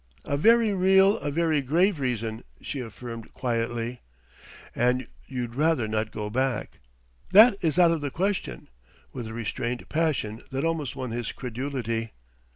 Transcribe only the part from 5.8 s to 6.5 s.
not go